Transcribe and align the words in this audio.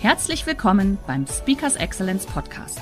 Herzlich 0.00 0.46
willkommen 0.46 0.96
beim 1.08 1.26
Speakers 1.26 1.74
Excellence 1.74 2.24
Podcast. 2.24 2.78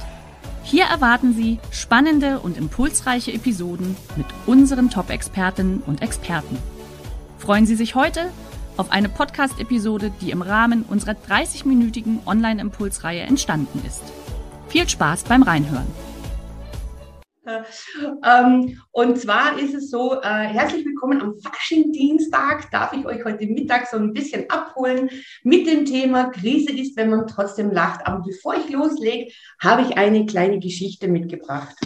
Hier 0.62 0.84
erwarten 0.84 1.33
Sie 1.33 1.59
spannende 1.70 2.41
und 2.41 2.59
impulsreiche 2.59 3.33
Episoden 3.33 3.97
mit 4.16 4.27
unseren 4.45 4.91
Top-Expertinnen 4.91 5.83
und 5.87 6.02
Experten. 6.02 6.59
Freuen 7.38 7.65
Sie 7.65 7.74
sich 7.74 7.95
heute 7.95 8.29
auf 8.77 8.93
eine 8.93 9.09
Podcast-Episode, 9.09 10.12
die 10.21 10.30
im 10.30 10.43
Rahmen 10.43 10.83
unserer 10.83 11.12
30-minütigen 11.12 12.19
Online-Impulsreihe 12.27 13.23
entstanden 13.23 13.83
ist. 13.87 14.02
Viel 14.69 14.87
Spaß 14.87 15.24
beim 15.24 15.43
Reinhören. 15.43 15.87
Ähm, 17.46 18.80
und 18.91 19.18
zwar 19.18 19.59
ist 19.59 19.74
es 19.74 19.91
so, 19.91 20.20
äh, 20.20 20.27
herzlich 20.27 20.84
willkommen 20.84 21.20
am 21.20 21.38
Fasching-Dienstag. 21.38 22.70
Darf 22.70 22.92
ich 22.92 23.06
euch 23.06 23.24
heute 23.24 23.46
Mittag 23.46 23.87
so 23.87 23.96
ein 23.96 24.12
bisschen 24.12 24.50
abholen 24.50 25.10
mit 25.45 25.66
dem 25.66 25.84
Thema 25.84 26.30
Krise 26.30 26.73
ist, 26.73 26.96
wenn 26.96 27.10
man 27.10 27.27
trotzdem 27.27 27.70
lacht. 27.70 28.06
Aber 28.06 28.23
bevor 28.24 28.54
ich 28.54 28.68
loslege, 28.70 29.32
habe 29.60 29.82
ich 29.82 29.96
eine 29.96 30.26
kleine 30.26 30.59
Geschichte 30.59 31.09
mitgebracht. 31.09 31.76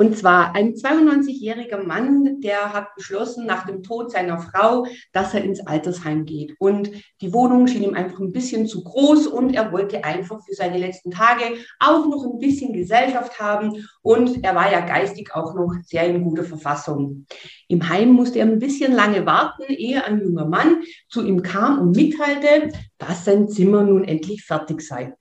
Und 0.00 0.16
zwar 0.16 0.54
ein 0.54 0.72
92-jähriger 0.72 1.84
Mann, 1.84 2.40
der 2.40 2.72
hat 2.72 2.94
beschlossen 2.96 3.44
nach 3.44 3.66
dem 3.66 3.82
Tod 3.82 4.10
seiner 4.10 4.38
Frau, 4.38 4.86
dass 5.12 5.34
er 5.34 5.44
ins 5.44 5.66
Altersheim 5.66 6.24
geht. 6.24 6.54
Und 6.58 6.90
die 7.20 7.34
Wohnung 7.34 7.66
schien 7.66 7.82
ihm 7.82 7.92
einfach 7.92 8.18
ein 8.18 8.32
bisschen 8.32 8.66
zu 8.66 8.82
groß 8.82 9.26
und 9.26 9.54
er 9.54 9.72
wollte 9.72 10.02
einfach 10.02 10.42
für 10.42 10.54
seine 10.54 10.78
letzten 10.78 11.10
Tage 11.10 11.44
auch 11.78 12.06
noch 12.06 12.24
ein 12.24 12.38
bisschen 12.38 12.72
Gesellschaft 12.72 13.38
haben. 13.38 13.86
Und 14.00 14.42
er 14.42 14.54
war 14.54 14.72
ja 14.72 14.80
geistig 14.80 15.34
auch 15.34 15.54
noch 15.54 15.74
sehr 15.84 16.06
in 16.06 16.24
guter 16.24 16.44
Verfassung. 16.44 17.26
Im 17.68 17.86
Heim 17.86 18.12
musste 18.12 18.38
er 18.38 18.46
ein 18.46 18.58
bisschen 18.58 18.94
lange 18.94 19.26
warten, 19.26 19.64
ehe 19.68 20.02
ein 20.02 20.22
junger 20.22 20.46
Mann 20.46 20.82
zu 21.10 21.22
ihm 21.22 21.42
kam 21.42 21.78
und 21.78 21.94
mitteilte, 21.94 22.72
dass 22.96 23.26
sein 23.26 23.50
Zimmer 23.50 23.82
nun 23.82 24.04
endlich 24.04 24.44
fertig 24.46 24.80
sei. 24.80 25.12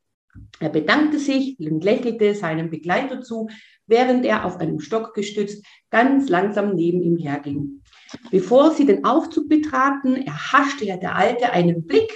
Er 0.60 0.70
bedankte 0.70 1.20
sich 1.20 1.58
und 1.60 1.84
lächelte 1.84 2.36
seinem 2.36 2.70
Begleiter 2.70 3.22
zu, 3.22 3.50
während 3.88 4.26
er 4.26 4.46
auf 4.46 4.58
einem 4.58 4.80
Stock 4.80 5.14
gestützt 5.14 5.66
ganz 5.90 6.30
langsam 6.30 6.76
neben 6.76 7.02
ihm 7.02 7.18
herging. 7.18 7.82
Bevor 8.32 8.72
sie 8.72 8.86
den 8.86 9.06
Aufzug 9.06 9.50
betraten, 9.50 10.16
erhaschte 10.16 10.86
er 10.86 10.98
der 10.98 11.16
Alte 11.16 11.52
einen 11.52 11.86
Blick 11.86 12.12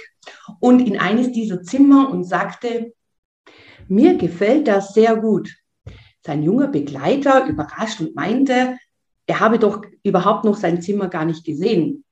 und 0.60 0.80
in 0.80 0.98
eines 0.98 1.32
dieser 1.32 1.62
Zimmer 1.62 2.10
und 2.10 2.24
sagte, 2.24 2.92
mir 3.88 4.16
gefällt 4.16 4.68
das 4.68 4.94
sehr 4.94 5.16
gut. 5.16 5.54
Sein 6.22 6.42
junger 6.42 6.68
Begleiter 6.68 7.46
überrascht 7.46 8.00
und 8.00 8.14
meinte, 8.14 8.78
er 9.26 9.40
habe 9.40 9.58
doch 9.58 9.82
überhaupt 10.02 10.44
noch 10.44 10.56
sein 10.56 10.82
Zimmer 10.82 11.08
gar 11.08 11.24
nicht 11.24 11.44
gesehen. 11.44 12.04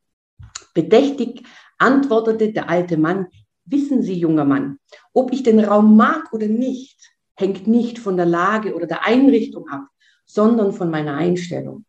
Bedächtig 0.74 1.44
antwortete 1.78 2.52
der 2.52 2.68
alte 2.68 2.96
Mann, 2.96 3.26
wissen 3.64 4.02
Sie, 4.02 4.14
junger 4.14 4.44
Mann, 4.44 4.78
ob 5.12 5.32
ich 5.32 5.42
den 5.42 5.60
Raum 5.60 5.96
mag 5.96 6.32
oder 6.32 6.46
nicht, 6.46 6.98
hängt 7.34 7.66
nicht 7.66 7.98
von 7.98 8.16
der 8.16 8.26
Lage 8.26 8.74
oder 8.74 8.86
der 8.86 9.06
Einrichtung 9.06 9.68
ab, 9.68 9.86
sondern 10.24 10.72
von 10.72 10.90
meiner 10.90 11.14
Einstellung. 11.14 11.84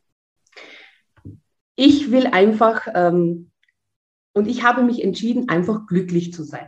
Ich 1.75 2.12
will 2.12 2.28
einfach, 2.28 2.88
ähm, 2.94 3.51
und 4.33 4.47
ich 4.47 4.63
habe 4.63 4.83
mich 4.83 5.03
entschieden, 5.03 5.50
einfach 5.50 5.88
glücklich 5.88 6.33
zu 6.33 6.44
sein. 6.44 6.67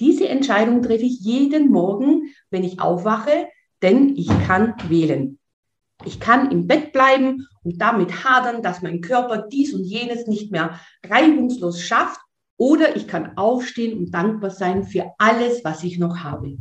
Diese 0.00 0.28
Entscheidung 0.28 0.82
treffe 0.82 1.04
ich 1.04 1.20
jeden 1.20 1.70
Morgen, 1.70 2.34
wenn 2.50 2.64
ich 2.64 2.80
aufwache, 2.80 3.48
denn 3.82 4.16
ich 4.16 4.28
kann 4.46 4.74
wählen. 4.88 5.38
Ich 6.04 6.20
kann 6.20 6.50
im 6.50 6.66
Bett 6.66 6.92
bleiben 6.92 7.46
und 7.62 7.80
damit 7.80 8.24
hadern, 8.24 8.62
dass 8.62 8.82
mein 8.82 9.00
Körper 9.00 9.46
dies 9.50 9.72
und 9.72 9.84
jenes 9.84 10.26
nicht 10.26 10.50
mehr 10.50 10.80
reibungslos 11.04 11.80
schafft, 11.80 12.20
oder 12.56 12.96
ich 12.96 13.08
kann 13.08 13.36
aufstehen 13.36 13.98
und 13.98 14.14
dankbar 14.14 14.50
sein 14.50 14.84
für 14.84 15.12
alles, 15.18 15.64
was 15.64 15.82
ich 15.84 15.98
noch 15.98 16.18
habe. 16.18 16.56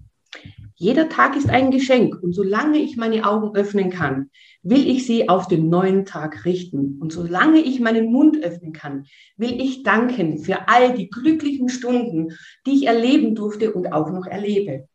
Jeder 0.75 1.07
Tag 1.07 1.35
ist 1.35 1.49
ein 1.49 1.69
Geschenk 1.69 2.21
und 2.21 2.33
solange 2.33 2.79
ich 2.79 2.97
meine 2.97 3.25
Augen 3.25 3.55
öffnen 3.55 3.89
kann, 3.91 4.31
will 4.63 4.89
ich 4.89 5.05
sie 5.05 5.29
auf 5.29 5.47
den 5.47 5.69
neuen 5.69 6.03
Tag 6.03 6.45
richten. 6.45 6.97
Und 6.99 7.13
solange 7.13 7.59
ich 7.59 7.79
meinen 7.79 8.11
Mund 8.11 8.43
öffnen 8.43 8.73
kann, 8.73 9.05
will 9.37 9.61
ich 9.61 9.83
danken 9.83 10.39
für 10.39 10.67
all 10.67 10.95
die 10.95 11.09
glücklichen 11.09 11.69
Stunden, 11.69 12.33
die 12.65 12.71
ich 12.71 12.87
erleben 12.87 13.35
durfte 13.35 13.71
und 13.71 13.93
auch 13.93 14.09
noch 14.09 14.25
erlebe. 14.25 14.87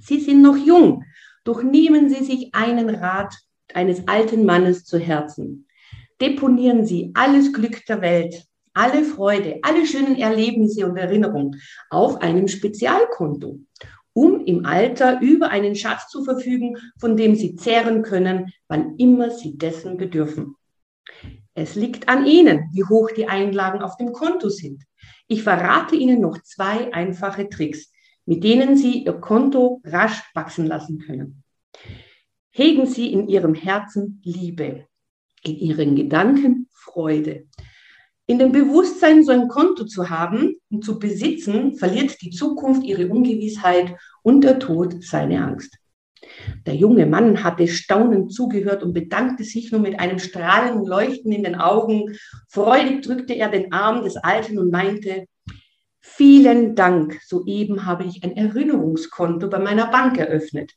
Sie 0.00 0.20
sind 0.20 0.42
noch 0.42 0.56
jung, 0.56 1.04
doch 1.44 1.62
nehmen 1.62 2.10
Sie 2.10 2.24
sich 2.24 2.54
einen 2.54 2.90
Rat 2.90 3.34
eines 3.72 4.08
alten 4.08 4.44
Mannes 4.44 4.84
zu 4.84 4.98
Herzen. 4.98 5.66
Deponieren 6.20 6.84
Sie 6.84 7.12
alles 7.14 7.52
Glück 7.52 7.86
der 7.86 8.02
Welt, 8.02 8.44
alle 8.74 9.04
Freude, 9.04 9.58
alle 9.62 9.86
schönen 9.86 10.16
Erlebnisse 10.16 10.86
und 10.86 10.96
Erinnerungen 10.96 11.60
auf 11.90 12.20
einem 12.20 12.48
Spezialkonto 12.48 13.60
um 14.12 14.44
im 14.44 14.66
Alter 14.66 15.20
über 15.20 15.50
einen 15.50 15.76
Schatz 15.76 16.08
zu 16.08 16.24
verfügen, 16.24 16.76
von 16.98 17.16
dem 17.16 17.36
Sie 17.36 17.54
zehren 17.54 18.02
können, 18.02 18.52
wann 18.68 18.96
immer 18.96 19.30
Sie 19.30 19.56
dessen 19.56 19.96
bedürfen. 19.96 20.56
Es 21.54 21.74
liegt 21.74 22.08
an 22.08 22.26
Ihnen, 22.26 22.70
wie 22.72 22.84
hoch 22.84 23.10
die 23.10 23.28
Einlagen 23.28 23.82
auf 23.82 23.96
dem 23.96 24.12
Konto 24.12 24.48
sind. 24.48 24.84
Ich 25.26 25.42
verrate 25.42 25.96
Ihnen 25.96 26.20
noch 26.20 26.42
zwei 26.42 26.92
einfache 26.92 27.48
Tricks, 27.48 27.92
mit 28.26 28.44
denen 28.44 28.76
Sie 28.76 29.04
Ihr 29.04 29.14
Konto 29.14 29.80
rasch 29.84 30.22
wachsen 30.34 30.66
lassen 30.66 30.98
können. 30.98 31.42
Hegen 32.50 32.86
Sie 32.86 33.12
in 33.12 33.28
Ihrem 33.28 33.54
Herzen 33.54 34.20
Liebe, 34.24 34.86
in 35.42 35.56
Ihren 35.56 35.94
Gedanken 35.96 36.68
Freude. 36.72 37.46
In 38.30 38.38
dem 38.38 38.52
Bewusstsein, 38.52 39.24
so 39.24 39.32
ein 39.32 39.48
Konto 39.48 39.86
zu 39.86 40.08
haben 40.08 40.54
und 40.70 40.84
zu 40.84 41.00
besitzen, 41.00 41.74
verliert 41.74 42.22
die 42.22 42.30
Zukunft 42.30 42.84
ihre 42.84 43.08
Ungewissheit 43.08 43.96
und 44.22 44.44
der 44.44 44.60
Tod 44.60 45.02
seine 45.02 45.42
Angst. 45.42 45.76
Der 46.64 46.76
junge 46.76 47.06
Mann 47.06 47.42
hatte 47.42 47.66
staunend 47.66 48.32
zugehört 48.32 48.84
und 48.84 48.92
bedankte 48.92 49.42
sich 49.42 49.72
nur 49.72 49.80
mit 49.80 49.98
einem 49.98 50.20
strahlenden 50.20 50.86
Leuchten 50.86 51.32
in 51.32 51.42
den 51.42 51.56
Augen. 51.56 52.16
Freudig 52.48 53.02
drückte 53.02 53.34
er 53.34 53.48
den 53.48 53.72
Arm 53.72 54.04
des 54.04 54.16
Alten 54.16 54.60
und 54.60 54.70
meinte, 54.70 55.26
vielen 56.00 56.76
Dank, 56.76 57.18
soeben 57.26 57.84
habe 57.84 58.04
ich 58.04 58.22
ein 58.22 58.36
Erinnerungskonto 58.36 59.50
bei 59.50 59.58
meiner 59.58 59.90
Bank 59.90 60.18
eröffnet. 60.18 60.70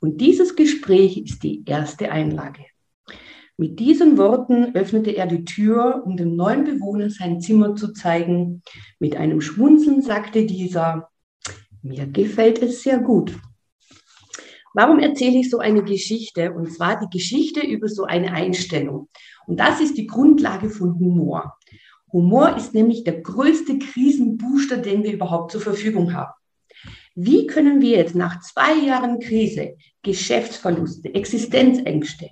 Und 0.00 0.22
dieses 0.22 0.56
Gespräch 0.56 1.18
ist 1.18 1.42
die 1.42 1.64
erste 1.66 2.10
Einlage. 2.10 2.64
Mit 3.56 3.78
diesen 3.78 4.18
Worten 4.18 4.74
öffnete 4.74 5.12
er 5.12 5.26
die 5.26 5.44
Tür, 5.44 6.02
um 6.04 6.16
dem 6.16 6.34
neuen 6.34 6.64
Bewohner 6.64 7.08
sein 7.10 7.40
Zimmer 7.40 7.76
zu 7.76 7.92
zeigen. 7.92 8.62
Mit 8.98 9.14
einem 9.14 9.40
Schmunzeln 9.40 10.02
sagte 10.02 10.44
dieser, 10.44 11.08
mir 11.82 12.06
gefällt 12.06 12.60
es 12.62 12.82
sehr 12.82 12.98
gut. 12.98 13.38
Warum 14.72 14.98
erzähle 14.98 15.38
ich 15.38 15.50
so 15.50 15.58
eine 15.58 15.84
Geschichte? 15.84 16.52
Und 16.52 16.72
zwar 16.72 16.98
die 16.98 17.16
Geschichte 17.16 17.60
über 17.64 17.88
so 17.88 18.04
eine 18.04 18.32
Einstellung. 18.32 19.08
Und 19.46 19.60
das 19.60 19.80
ist 19.80 19.96
die 19.96 20.08
Grundlage 20.08 20.68
von 20.68 20.98
Humor. 20.98 21.56
Humor 22.12 22.56
ist 22.56 22.74
nämlich 22.74 23.04
der 23.04 23.20
größte 23.20 23.78
Krisenbooster, 23.78 24.78
den 24.78 25.04
wir 25.04 25.12
überhaupt 25.12 25.52
zur 25.52 25.60
Verfügung 25.60 26.12
haben. 26.12 26.32
Wie 27.14 27.46
können 27.46 27.80
wir 27.80 27.98
jetzt 27.98 28.16
nach 28.16 28.40
zwei 28.40 28.74
Jahren 28.74 29.20
Krise, 29.20 29.76
Geschäftsverluste, 30.02 31.14
Existenzängste, 31.14 32.30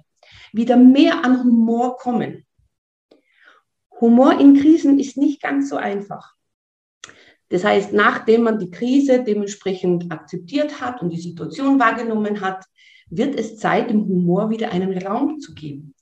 wieder 0.53 0.77
mehr 0.77 1.25
an 1.25 1.43
Humor 1.43 1.97
kommen. 1.97 2.47
Humor 4.01 4.39
in 4.41 4.57
Krisen 4.59 4.99
ist 4.99 5.17
nicht 5.17 5.41
ganz 5.41 5.69
so 5.69 5.77
einfach. 5.77 6.35
Das 7.49 7.65
heißt, 7.65 7.93
nachdem 7.93 8.43
man 8.43 8.59
die 8.59 8.71
Krise 8.71 9.23
dementsprechend 9.23 10.11
akzeptiert 10.11 10.81
hat 10.81 11.03
und 11.03 11.11
die 11.11 11.21
Situation 11.21 11.79
wahrgenommen 11.79 12.41
hat, 12.41 12.65
wird 13.11 13.39
es 13.39 13.59
Zeit, 13.59 13.91
dem 13.91 14.07
Humor 14.09 14.51
wieder 14.51 14.73
einen 14.73 14.97
Raum 15.07 15.39
zu 15.39 15.55
geben. 15.55 15.95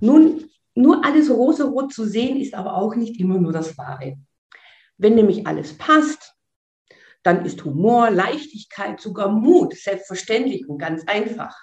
Nun, 0.00 0.50
nur 0.74 1.04
alles 1.04 1.30
rosarot 1.30 1.92
zu 1.92 2.04
sehen, 2.04 2.38
ist 2.38 2.54
aber 2.54 2.74
auch 2.74 2.94
nicht 2.94 3.18
immer 3.18 3.38
nur 3.38 3.52
das 3.52 3.78
Wahre. 3.78 4.18
Wenn 4.98 5.14
nämlich 5.14 5.46
alles 5.46 5.76
passt, 5.78 6.34
dann 7.22 7.44
ist 7.44 7.64
Humor, 7.64 8.10
Leichtigkeit, 8.10 9.00
sogar 9.00 9.28
Mut 9.30 9.74
selbstverständlich 9.74 10.68
und 10.68 10.78
ganz 10.78 11.04
einfach. 11.06 11.56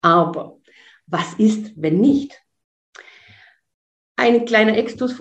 Aber 0.00 0.58
was 1.06 1.34
ist, 1.34 1.72
wenn 1.76 2.00
nicht? 2.00 2.40
ein 4.16 4.46
kleiner 4.46 4.76
Exkurs, 4.76 5.20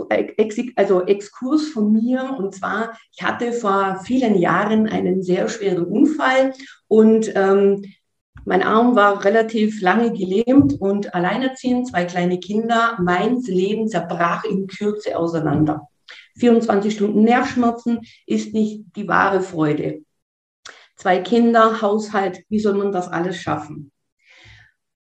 also 0.76 1.06
Exkurs 1.06 1.68
von 1.68 1.92
mir. 1.92 2.36
Und 2.38 2.56
zwar, 2.56 2.98
ich 3.16 3.24
hatte 3.24 3.52
vor 3.52 4.02
vielen 4.06 4.36
Jahren 4.36 4.88
einen 4.88 5.22
sehr 5.22 5.48
schweren 5.50 5.86
Unfall 5.86 6.54
und 6.88 7.32
ähm, 7.36 7.84
mein 8.46 8.62
Arm 8.62 8.96
war 8.96 9.26
relativ 9.26 9.82
lange 9.82 10.12
gelähmt 10.12 10.80
und 10.80 11.16
alleinerziehend, 11.16 11.88
zwei 11.88 12.06
kleine 12.06 12.40
Kinder. 12.40 12.98
Mein 13.02 13.42
Leben 13.42 13.88
zerbrach 13.88 14.44
in 14.44 14.68
Kürze 14.68 15.18
auseinander. 15.18 15.88
24 16.38 16.94
Stunden 16.94 17.24
Nervschmerzen 17.24 18.02
ist 18.28 18.54
nicht 18.54 18.84
die 18.96 19.08
wahre 19.08 19.42
Freude. 19.42 20.04
Zwei 20.96 21.20
Kinder, 21.20 21.82
Haushalt, 21.82 22.44
wie 22.50 22.60
soll 22.60 22.76
man 22.76 22.92
das 22.92 23.08
alles 23.08 23.38
schaffen? 23.38 23.92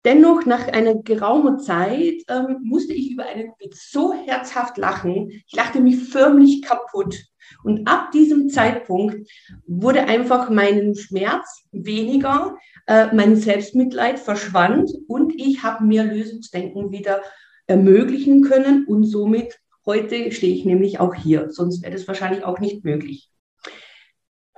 Dennoch, 0.05 0.45
nach 0.45 0.69
einer 0.69 0.97
geraumer 0.97 1.59
Zeit 1.59 2.23
ähm, 2.29 2.59
musste 2.63 2.93
ich 2.93 3.13
über 3.13 3.25
einen 3.25 3.53
Witz 3.59 3.91
so 3.91 4.13
herzhaft 4.13 4.77
lachen. 4.77 5.31
Ich 5.47 5.55
lachte 5.57 5.81
mich 5.81 5.97
förmlich 5.97 6.63
kaputt. 6.63 7.25
Und 7.63 7.89
ab 7.89 8.11
diesem 8.13 8.51
Zeitpunkt 8.51 9.29
wurde 9.67 10.05
einfach 10.05 10.51
mein 10.51 10.95
Schmerz 10.95 11.65
weniger, 11.73 12.57
äh, 12.87 13.15
mein 13.15 13.37
Selbstmitleid 13.37 14.19
verschwand 14.19 14.91
und 15.09 15.33
ich 15.37 15.63
habe 15.63 15.85
mir 15.85 16.05
Lösungsdenken 16.05 16.91
wieder 16.91 17.23
ermöglichen 17.67 18.43
können 18.43 18.85
und 18.87 19.05
somit 19.05 19.59
heute 19.87 20.33
stehe 20.33 20.55
ich 20.55 20.65
nämlich 20.65 21.01
auch 21.01 21.15
hier. 21.15 21.51
Sonst 21.51 21.83
wäre 21.83 21.93
das 21.93 22.07
wahrscheinlich 22.09 22.45
auch 22.45 22.61
nicht 22.61 22.85
möglich. 22.85 23.31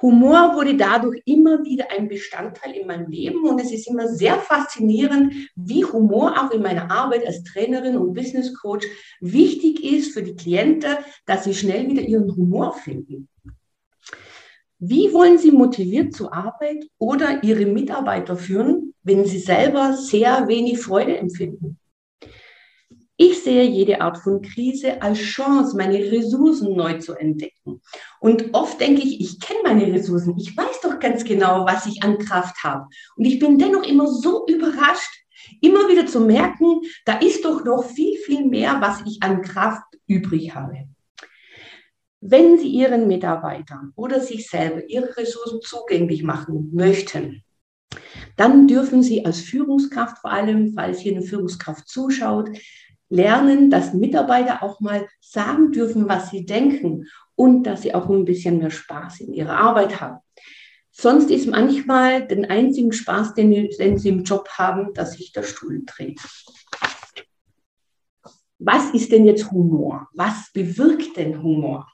Humor 0.02 0.54
wurde 0.54 0.76
dadurch 0.76 1.22
immer 1.24 1.64
wieder 1.64 1.90
ein 1.90 2.08
Bestandteil 2.08 2.72
in 2.72 2.86
meinem 2.86 3.10
Leben 3.10 3.48
und 3.48 3.60
es 3.60 3.72
ist 3.72 3.88
immer 3.88 4.08
sehr 4.08 4.38
faszinierend, 4.38 5.32
wie 5.54 5.84
Humor 5.84 6.34
auch 6.38 6.50
in 6.50 6.60
meiner 6.60 6.90
Arbeit 6.90 7.26
als 7.26 7.42
Trainerin 7.44 7.96
und 7.96 8.12
Business 8.12 8.52
Coach 8.54 8.86
wichtig 9.20 9.82
ist 9.82 10.12
für 10.12 10.22
die 10.22 10.36
Klienten, 10.36 10.96
dass 11.24 11.44
sie 11.44 11.54
schnell 11.54 11.88
wieder 11.88 12.02
ihren 12.02 12.34
Humor 12.36 12.74
finden. 12.74 13.28
Wie 14.78 15.10
wollen 15.14 15.38
Sie 15.38 15.52
motiviert 15.52 16.12
zur 16.12 16.34
Arbeit 16.34 16.84
oder 16.98 17.42
Ihre 17.42 17.64
Mitarbeiter 17.64 18.36
führen, 18.36 18.92
wenn 19.02 19.24
Sie 19.24 19.38
selber 19.38 19.94
sehr 19.94 20.46
wenig 20.48 20.78
Freude 20.78 21.16
empfinden? 21.16 21.78
Ich 23.18 23.42
sehe 23.42 23.64
jede 23.64 24.02
Art 24.02 24.18
von 24.18 24.42
Krise 24.42 25.00
als 25.00 25.18
Chance, 25.18 25.74
meine 25.76 25.98
Ressourcen 25.98 26.76
neu 26.76 26.98
zu 26.98 27.14
entdecken. 27.14 27.80
Und 28.20 28.52
oft 28.52 28.78
denke 28.78 29.02
ich, 29.02 29.20
ich 29.20 29.40
kenne 29.40 29.60
meine 29.64 29.90
Ressourcen. 29.90 30.36
Ich 30.36 30.54
weiß 30.54 30.82
doch 30.82 30.98
ganz 30.98 31.24
genau, 31.24 31.64
was 31.64 31.86
ich 31.86 32.02
an 32.02 32.18
Kraft 32.18 32.62
habe. 32.62 32.86
Und 33.16 33.24
ich 33.24 33.38
bin 33.38 33.58
dennoch 33.58 33.84
immer 33.84 34.06
so 34.06 34.46
überrascht, 34.46 35.24
immer 35.62 35.88
wieder 35.88 36.06
zu 36.06 36.20
merken, 36.20 36.82
da 37.06 37.18
ist 37.18 37.44
doch 37.44 37.64
noch 37.64 37.84
viel, 37.84 38.18
viel 38.18 38.44
mehr, 38.44 38.80
was 38.80 39.00
ich 39.06 39.22
an 39.22 39.40
Kraft 39.40 39.84
übrig 40.06 40.54
habe. 40.54 40.86
Wenn 42.20 42.58
Sie 42.58 42.68
Ihren 42.68 43.06
Mitarbeitern 43.08 43.92
oder 43.94 44.20
sich 44.20 44.48
selber 44.48 44.84
Ihre 44.88 45.16
Ressourcen 45.16 45.60
zugänglich 45.62 46.22
machen 46.22 46.70
möchten, 46.74 47.44
dann 48.36 48.66
dürfen 48.68 49.02
Sie 49.02 49.24
als 49.24 49.40
Führungskraft, 49.40 50.18
vor 50.18 50.32
allem, 50.32 50.74
falls 50.74 50.98
hier 50.98 51.12
eine 51.12 51.22
Führungskraft 51.22 51.88
zuschaut, 51.88 52.50
lernen, 53.08 53.70
dass 53.70 53.94
Mitarbeiter 53.94 54.62
auch 54.62 54.80
mal 54.80 55.06
sagen 55.20 55.72
dürfen, 55.72 56.08
was 56.08 56.30
sie 56.30 56.44
denken 56.44 57.06
und 57.34 57.64
dass 57.64 57.82
sie 57.82 57.94
auch 57.94 58.08
ein 58.08 58.24
bisschen 58.24 58.58
mehr 58.58 58.70
Spaß 58.70 59.20
in 59.20 59.32
ihrer 59.32 59.56
Arbeit 59.56 60.00
haben. 60.00 60.18
Sonst 60.90 61.30
ist 61.30 61.46
manchmal 61.46 62.26
den 62.26 62.46
einzigen 62.46 62.92
Spaß, 62.92 63.34
den, 63.34 63.68
sie 63.98 64.08
im 64.08 64.24
Job 64.24 64.48
haben, 64.56 64.94
dass 64.94 65.12
sich 65.12 65.30
der 65.32 65.42
Stuhl 65.42 65.82
dreht. 65.84 66.20
Was 68.58 68.90
ist 68.94 69.12
denn 69.12 69.26
jetzt 69.26 69.50
Humor? 69.50 70.08
Was 70.14 70.50
bewirkt 70.54 71.18
denn 71.18 71.42
Humor? 71.42 71.86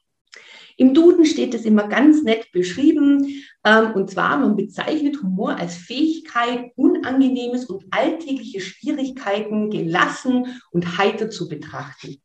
Im 0.76 0.94
Duden 0.94 1.24
steht 1.24 1.54
es 1.54 1.64
immer 1.64 1.88
ganz 1.88 2.22
nett 2.22 2.50
beschrieben. 2.52 3.26
Ähm, 3.64 3.92
und 3.94 4.10
zwar, 4.10 4.38
man 4.38 4.56
bezeichnet 4.56 5.22
Humor 5.22 5.56
als 5.56 5.76
Fähigkeit, 5.76 6.72
unangenehmes 6.76 7.66
und 7.66 7.84
alltägliche 7.90 8.60
Schwierigkeiten 8.60 9.70
gelassen 9.70 10.60
und 10.70 10.98
heiter 10.98 11.30
zu 11.30 11.48
betrachten. 11.48 12.16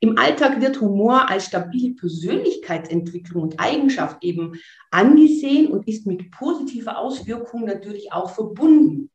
Im 0.00 0.18
Alltag 0.18 0.60
wird 0.60 0.80
Humor 0.80 1.30
als 1.30 1.46
stabile 1.46 1.94
Persönlichkeitsentwicklung 1.94 3.44
und 3.44 3.60
Eigenschaft 3.60 4.24
eben 4.24 4.58
angesehen 4.90 5.68
und 5.68 5.86
ist 5.86 6.06
mit 6.06 6.28
positiver 6.32 6.98
Auswirkung 6.98 7.66
natürlich 7.66 8.12
auch 8.12 8.30
verbunden. 8.34 9.10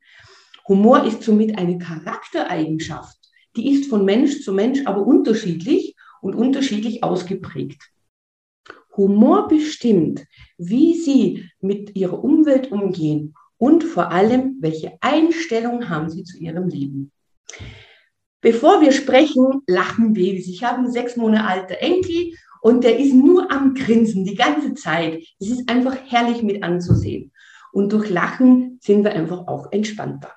Humor 0.65 1.03
ist 1.03 1.23
somit 1.23 1.57
eine 1.57 1.77
Charaktereigenschaft. 1.77 3.17
Die 3.57 3.73
ist 3.73 3.89
von 3.89 4.05
Mensch 4.05 4.43
zu 4.43 4.53
Mensch 4.53 4.79
aber 4.85 5.05
unterschiedlich 5.05 5.95
und 6.21 6.35
unterschiedlich 6.35 7.03
ausgeprägt. 7.03 7.81
Humor 8.97 9.47
bestimmt, 9.47 10.25
wie 10.57 10.95
Sie 10.95 11.49
mit 11.61 11.95
Ihrer 11.95 12.23
Umwelt 12.23 12.71
umgehen 12.71 13.35
und 13.57 13.83
vor 13.83 14.11
allem, 14.11 14.57
welche 14.59 14.97
Einstellung 15.01 15.89
haben 15.89 16.09
Sie 16.09 16.23
zu 16.23 16.37
Ihrem 16.37 16.67
Leben. 16.67 17.11
Bevor 18.41 18.81
wir 18.81 18.91
sprechen, 18.91 19.61
lachen 19.67 20.13
Babys. 20.13 20.47
Ich 20.47 20.63
habe 20.63 20.79
einen 20.79 20.91
sechs 20.91 21.15
Monate 21.15 21.45
alten 21.45 21.73
Enkel 21.73 22.33
und 22.61 22.83
der 22.83 22.99
ist 22.99 23.13
nur 23.13 23.51
am 23.51 23.73
Grinsen 23.73 24.25
die 24.25 24.35
ganze 24.35 24.73
Zeit. 24.73 25.23
Es 25.39 25.49
ist 25.49 25.69
einfach 25.69 25.97
herrlich 26.07 26.43
mit 26.43 26.63
anzusehen. 26.63 27.31
Und 27.71 27.91
durch 27.93 28.09
Lachen 28.09 28.79
sind 28.81 29.03
wir 29.03 29.13
einfach 29.13 29.47
auch 29.47 29.71
entspannter. 29.71 30.31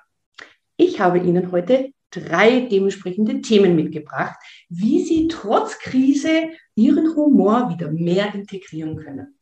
Ich 0.77 0.99
habe 0.99 1.19
Ihnen 1.19 1.51
heute 1.51 1.91
drei 2.11 2.61
dementsprechende 2.61 3.41
Themen 3.41 3.75
mitgebracht, 3.75 4.35
wie 4.69 5.03
Sie 5.03 5.27
trotz 5.27 5.79
Krise 5.79 6.49
Ihren 6.75 7.15
Humor 7.15 7.69
wieder 7.69 7.91
mehr 7.91 8.33
integrieren 8.33 8.95
können. 8.95 9.35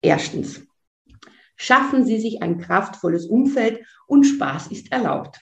Erstens, 0.00 0.62
schaffen 1.56 2.04
Sie 2.04 2.18
sich 2.18 2.42
ein 2.42 2.58
kraftvolles 2.58 3.26
Umfeld 3.26 3.80
und 4.06 4.24
Spaß 4.24 4.68
ist 4.68 4.92
erlaubt. 4.92 5.40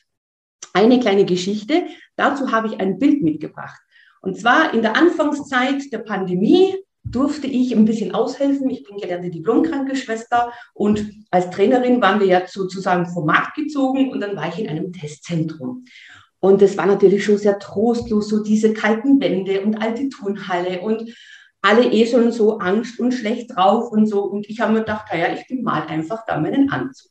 Eine 0.73 0.99
kleine 0.99 1.25
Geschichte, 1.25 1.87
dazu 2.17 2.51
habe 2.51 2.69
ich 2.69 2.81
ein 2.81 2.99
Bild 2.99 3.23
mitgebracht. 3.23 3.81
Und 4.21 4.39
zwar 4.39 4.73
in 4.73 4.83
der 4.83 4.97
Anfangszeit 4.97 5.93
der 5.93 5.99
Pandemie 5.99 6.75
durfte 7.05 7.47
ich 7.47 7.77
ein 7.77 7.85
bisschen 7.85 8.15
aushelfen. 8.15 8.71
Ich 8.71 8.85
bin 8.85 8.97
gelernte 8.97 9.31
Diplomkrankenschwester 9.31 10.51
und 10.73 11.13
als 11.31 11.51
Trainerin 11.51 12.01
waren 12.01 12.21
wir 12.21 12.27
ja 12.27 12.47
sozusagen 12.47 13.07
vom 13.07 13.27
Markt 13.27 13.55
gezogen 13.55 14.11
und 14.11 14.21
dann 14.21 14.35
war 14.37 14.49
ich 14.49 14.59
in 14.59 14.69
einem 14.69 14.93
Testzentrum. 14.93 15.85
Und 16.45 16.61
es 16.61 16.77
war 16.77 16.85
natürlich 16.85 17.25
schon 17.25 17.39
sehr 17.39 17.59
trostlos, 17.59 18.29
so 18.29 18.43
diese 18.43 18.75
kalten 18.75 19.19
Wände 19.19 19.63
und 19.63 19.81
alte 19.81 20.11
Turnhalle 20.11 20.83
und 20.83 21.11
alle 21.63 21.91
eh 21.91 22.07
schon 22.07 22.33
so 22.33 22.59
Angst 22.59 23.01
und 23.01 23.13
schlecht 23.13 23.57
drauf 23.57 23.91
und 23.91 24.07
so. 24.07 24.25
Und 24.25 24.47
ich 24.51 24.61
habe 24.61 24.75
mir 24.75 24.81
gedacht, 24.81 25.07
naja, 25.11 25.33
ich 25.33 25.49
bemal 25.49 25.87
einfach 25.87 26.27
da 26.27 26.39
meinen 26.39 26.69
Anzug. 26.69 27.11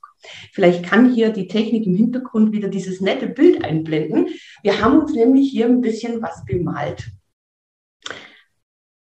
Vielleicht 0.51 0.86
kann 0.86 1.12
hier 1.12 1.31
die 1.31 1.48
Technik 1.48 1.88
im 1.88 1.96
Hintergrund 1.96 2.51
wieder 2.51 2.67
dieses 2.67 3.01
nette 3.01 3.25
Bild 3.25 3.63
einblenden. 3.63 4.27
Wir 4.62 4.79
haben 4.79 5.00
uns 5.00 5.15
nämlich 5.15 5.50
hier 5.50 5.65
ein 5.65 5.81
bisschen 5.81 6.22
was 6.22 6.46
bemalt. 6.46 7.10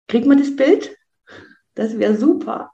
Kriegt 0.09 0.26
man 0.26 0.38
das 0.38 0.57
Bild? 0.57 0.97
Das 1.75 1.99
wäre 1.99 2.16
super. 2.16 2.71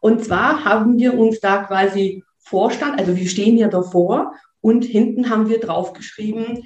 Und 0.00 0.24
zwar 0.24 0.64
haben 0.64 1.00
wir 1.00 1.18
uns 1.18 1.40
da 1.40 1.64
quasi 1.64 2.22
Vorstand, 2.38 3.00
also 3.00 3.16
wir 3.16 3.28
stehen 3.28 3.56
hier 3.56 3.68
davor 3.68 4.34
und 4.60 4.84
hinten 4.84 5.30
haben 5.30 5.48
wir 5.48 5.58
draufgeschrieben, 5.58 6.64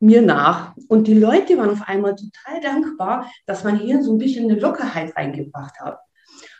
mir 0.00 0.22
nach. 0.22 0.74
Und 0.88 1.06
die 1.06 1.14
Leute 1.14 1.56
waren 1.56 1.70
auf 1.70 1.86
einmal 1.86 2.16
total 2.16 2.60
dankbar, 2.60 3.30
dass 3.46 3.64
man 3.64 3.78
hier 3.78 4.02
so 4.02 4.12
ein 4.12 4.18
bisschen 4.18 4.50
eine 4.50 4.58
Lockerheit 4.58 5.16
reingebracht 5.16 5.78
hat. 5.80 6.00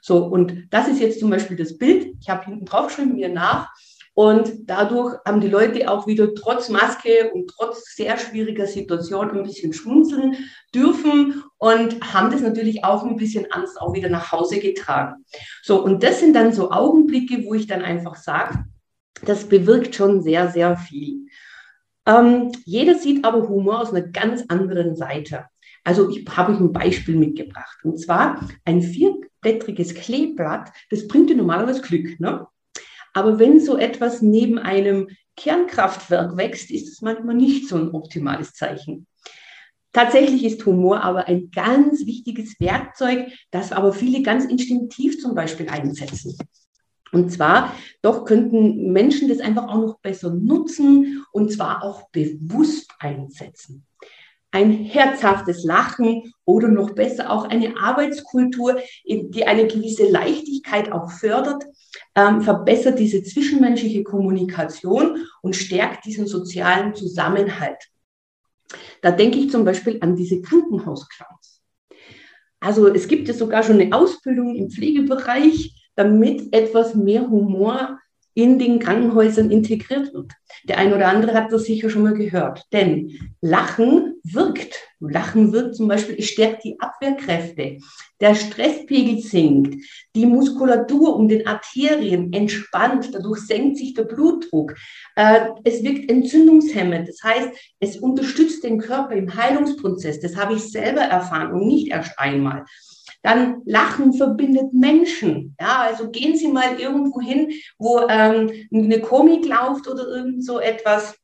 So, 0.02 0.24
und 0.24 0.68
das 0.70 0.88
ist 0.88 1.00
jetzt 1.00 1.20
zum 1.20 1.30
Beispiel 1.30 1.56
das 1.56 1.76
Bild. 1.76 2.14
Ich 2.20 2.28
habe 2.28 2.44
hinten 2.44 2.64
drauf 2.64 2.88
geschrieben, 2.88 3.14
mir 3.14 3.28
nach. 3.28 3.70
Und 4.14 4.68
dadurch 4.68 5.16
haben 5.24 5.40
die 5.40 5.48
Leute 5.48 5.90
auch 5.90 6.06
wieder 6.06 6.34
trotz 6.34 6.68
Maske 6.68 7.30
und 7.32 7.48
trotz 7.48 7.94
sehr 7.94 8.18
schwieriger 8.18 8.66
Situation 8.66 9.30
ein 9.30 9.44
bisschen 9.44 9.72
schmunzeln 9.72 10.36
dürfen 10.74 11.42
und 11.58 12.12
haben 12.12 12.30
das 12.30 12.42
natürlich 12.42 12.84
auch 12.84 13.04
ein 13.04 13.16
bisschen 13.16 13.50
Angst 13.52 13.80
auch 13.80 13.94
wieder 13.94 14.10
nach 14.10 14.32
Hause 14.32 14.58
getragen. 14.58 15.24
So, 15.62 15.82
und 15.82 16.02
das 16.02 16.20
sind 16.20 16.34
dann 16.34 16.52
so 16.52 16.70
Augenblicke, 16.70 17.44
wo 17.44 17.54
ich 17.54 17.66
dann 17.66 17.82
einfach 17.82 18.16
sage, 18.16 18.64
das 19.24 19.44
bewirkt 19.44 19.94
schon 19.94 20.22
sehr, 20.22 20.50
sehr 20.50 20.76
viel. 20.76 21.26
Ähm, 22.06 22.52
jeder 22.64 22.94
sieht 22.96 23.24
aber 23.24 23.48
Humor 23.48 23.80
aus 23.80 23.92
einer 23.92 24.06
ganz 24.06 24.44
anderen 24.48 24.96
Seite. 24.96 25.46
Also 25.84 26.10
ich 26.10 26.24
habe 26.28 26.52
euch 26.52 26.60
ein 26.60 26.72
Beispiel 26.72 27.16
mitgebracht. 27.16 27.78
Und 27.84 27.98
zwar 27.98 28.48
ein 28.64 28.82
vierblättriges 28.82 29.94
Kleeblatt, 29.94 30.70
das 30.90 31.06
bringt 31.08 31.30
dir 31.30 31.36
normalerweise 31.36 31.82
Glück. 31.82 32.20
Ne? 32.20 32.46
Aber 33.12 33.38
wenn 33.38 33.60
so 33.60 33.76
etwas 33.76 34.22
neben 34.22 34.58
einem 34.58 35.08
Kernkraftwerk 35.36 36.36
wächst, 36.36 36.70
ist 36.70 36.88
es 36.88 37.00
manchmal 37.00 37.34
nicht 37.34 37.68
so 37.68 37.76
ein 37.76 37.90
optimales 37.90 38.52
Zeichen. 38.52 39.06
Tatsächlich 39.92 40.44
ist 40.44 40.64
Humor 40.66 41.02
aber 41.02 41.26
ein 41.26 41.50
ganz 41.50 42.06
wichtiges 42.06 42.54
Werkzeug, 42.60 43.32
das 43.50 43.72
aber 43.72 43.92
viele 43.92 44.22
ganz 44.22 44.44
instinktiv 44.44 45.20
zum 45.20 45.34
Beispiel 45.34 45.68
einsetzen. 45.68 46.36
Und 47.12 47.32
zwar, 47.32 47.74
doch 48.02 48.24
könnten 48.24 48.92
Menschen 48.92 49.28
das 49.28 49.40
einfach 49.40 49.68
auch 49.68 49.80
noch 49.80 49.98
besser 49.98 50.30
nutzen 50.32 51.24
und 51.32 51.52
zwar 51.52 51.82
auch 51.82 52.08
bewusst 52.10 52.92
einsetzen. 52.98 53.84
ein 54.52 54.72
herzhaftes 54.72 55.62
Lachen 55.62 56.32
oder 56.44 56.68
noch 56.68 56.90
besser 56.90 57.30
auch 57.30 57.44
eine 57.44 57.76
Arbeitskultur, 57.76 58.80
die 59.06 59.46
eine 59.46 59.66
gewisse 59.68 60.10
Leichtigkeit 60.10 60.90
auch 60.90 61.10
fördert, 61.10 61.64
ähm, 62.16 62.40
verbessert 62.42 62.98
diese 62.98 63.22
zwischenmenschliche 63.22 64.02
Kommunikation 64.02 65.24
und 65.42 65.54
stärkt 65.54 66.04
diesen 66.04 66.26
sozialen 66.26 66.94
Zusammenhalt. 66.94 67.78
Da 69.02 69.12
denke 69.12 69.38
ich 69.38 69.50
zum 69.50 69.64
Beispiel 69.64 69.98
an 70.00 70.16
diese 70.16 70.42
Krankenhausclowns. 70.42 71.62
Also 72.60 72.88
es 72.88 73.08
gibt 73.08 73.28
ja 73.28 73.34
sogar 73.34 73.62
schon 73.62 73.80
eine 73.80 73.94
Ausbildung 73.94 74.54
im 74.54 74.70
Pflegebereich, 74.70 75.79
damit 76.00 76.54
etwas 76.54 76.94
mehr 76.94 77.28
Humor 77.28 77.98
in 78.34 78.58
den 78.58 78.78
Krankenhäusern 78.78 79.50
integriert 79.50 80.14
wird. 80.14 80.32
Der 80.64 80.78
ein 80.78 80.94
oder 80.94 81.08
andere 81.08 81.34
hat 81.34 81.52
das 81.52 81.64
sicher 81.64 81.90
schon 81.90 82.04
mal 82.04 82.14
gehört. 82.14 82.64
Denn 82.72 83.18
Lachen 83.42 84.14
wirkt. 84.22 84.74
Lachen 85.00 85.52
wirkt 85.52 85.74
zum 85.74 85.88
Beispiel, 85.88 86.16
es 86.18 86.26
stärkt 86.26 86.64
die 86.64 86.78
Abwehrkräfte. 86.80 87.78
Der 88.20 88.34
Stresspegel 88.34 89.18
sinkt. 89.18 89.84
Die 90.14 90.26
Muskulatur 90.26 91.16
um 91.16 91.28
den 91.28 91.46
Arterien 91.46 92.32
entspannt. 92.32 93.10
Dadurch 93.12 93.40
senkt 93.40 93.78
sich 93.78 93.94
der 93.94 94.04
Blutdruck. 94.04 94.74
Äh, 95.16 95.48
es 95.64 95.82
wirkt 95.82 96.10
entzündungshemmend. 96.10 97.08
Das 97.08 97.22
heißt, 97.22 97.50
es 97.80 97.96
unterstützt 97.98 98.62
den 98.62 98.78
Körper 98.78 99.14
im 99.14 99.34
Heilungsprozess. 99.34 100.20
Das 100.20 100.36
habe 100.36 100.54
ich 100.54 100.62
selber 100.70 101.00
erfahren 101.00 101.52
und 101.52 101.66
nicht 101.66 101.88
erst 101.88 102.18
einmal. 102.18 102.64
Dann 103.22 103.62
Lachen 103.66 104.12
verbindet 104.14 104.72
Menschen. 104.72 105.54
Ja, 105.60 105.80
also 105.80 106.10
gehen 106.10 106.36
Sie 106.36 106.48
mal 106.48 106.80
irgendwo 106.80 107.20
hin, 107.20 107.52
wo 107.78 108.00
ähm, 108.08 108.50
eine 108.72 109.00
Komik 109.00 109.46
läuft 109.46 109.88
oder 109.88 110.06
irgend 110.08 110.44
so 110.44 110.58
etwas. 110.58 111.14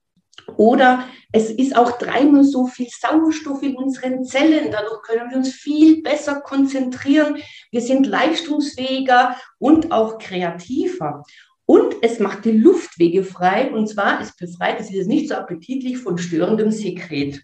Oder 0.56 1.04
es 1.32 1.50
ist 1.50 1.76
auch 1.76 1.98
dreimal 1.98 2.44
so 2.44 2.66
viel 2.66 2.88
Sauerstoff 2.88 3.62
in 3.62 3.76
unseren 3.76 4.24
Zellen. 4.24 4.70
Dadurch 4.70 5.02
können 5.02 5.30
wir 5.30 5.38
uns 5.38 5.52
viel 5.52 6.02
besser 6.02 6.40
konzentrieren. 6.40 7.38
Wir 7.72 7.80
sind 7.80 8.06
leistungsfähiger 8.06 9.36
und 9.58 9.90
auch 9.90 10.18
kreativer. 10.18 11.24
Und 11.64 11.96
es 12.02 12.20
macht 12.20 12.44
die 12.44 12.52
Luftwege 12.52 13.24
frei. 13.24 13.72
Und 13.72 13.88
zwar, 13.88 14.20
es 14.20 14.36
befreit, 14.36 14.80
es 14.80 14.90
ist 14.90 15.08
nicht 15.08 15.28
so 15.28 15.34
appetitlich 15.34 15.98
von 15.98 16.16
störendem 16.16 16.70
Sekret. 16.70 17.42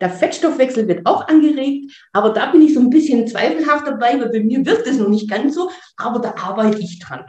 Der 0.00 0.10
Fettstoffwechsel 0.10 0.88
wird 0.88 1.06
auch 1.06 1.28
angeregt, 1.28 1.92
aber 2.12 2.30
da 2.30 2.50
bin 2.50 2.62
ich 2.62 2.74
so 2.74 2.80
ein 2.80 2.90
bisschen 2.90 3.26
zweifelhaft 3.28 3.86
dabei, 3.86 4.18
weil 4.18 4.30
bei 4.30 4.40
mir 4.40 4.64
wirkt 4.64 4.86
es 4.86 4.98
noch 4.98 5.08
nicht 5.08 5.28
ganz 5.28 5.54
so, 5.54 5.70
aber 5.96 6.20
da 6.20 6.34
arbeite 6.42 6.78
ich 6.78 6.98
dran. 6.98 7.26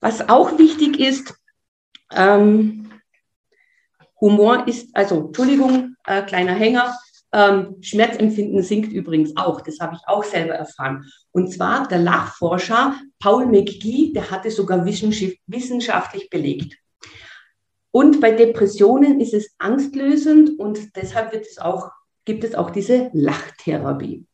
Was 0.00 0.28
auch 0.28 0.58
wichtig 0.58 0.98
ist, 0.98 1.34
ähm, 2.12 2.90
Humor 4.20 4.66
ist, 4.66 4.94
also 4.94 5.26
Entschuldigung, 5.26 5.96
äh, 6.06 6.22
kleiner 6.22 6.54
Hänger, 6.54 6.94
ähm, 7.32 7.76
Schmerzempfinden 7.80 8.62
sinkt 8.62 8.92
übrigens 8.92 9.36
auch, 9.36 9.60
das 9.60 9.78
habe 9.80 9.94
ich 9.94 10.00
auch 10.06 10.24
selber 10.24 10.54
erfahren. 10.54 11.04
Und 11.30 11.52
zwar 11.52 11.86
der 11.86 11.98
Lachforscher 11.98 12.96
Paul 13.20 13.46
McGee, 13.46 14.12
der 14.12 14.30
hatte 14.30 14.50
sogar 14.50 14.84
wissenschaftlich 14.84 16.28
belegt. 16.28 16.76
Und 17.92 18.20
bei 18.20 18.32
Depressionen 18.32 19.20
ist 19.20 19.34
es 19.34 19.54
angstlösend 19.58 20.58
und 20.58 20.96
deshalb 20.96 21.32
wird 21.32 21.46
es 21.46 21.58
auch, 21.58 21.90
gibt 22.24 22.44
es 22.44 22.54
auch 22.54 22.70
diese 22.70 23.10
Lachtherapie. 23.12 24.26